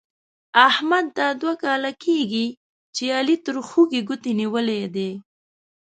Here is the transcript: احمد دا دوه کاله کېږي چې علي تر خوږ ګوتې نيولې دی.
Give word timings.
احمد 0.67 1.05
دا 1.19 1.27
دوه 1.41 1.53
کاله 1.63 1.91
کېږي 2.03 2.47
چې 2.95 3.03
علي 3.17 3.35
تر 3.45 3.55
خوږ 3.67 3.91
ګوتې 4.07 4.31
نيولې 4.41 4.79
دی. 4.95 5.11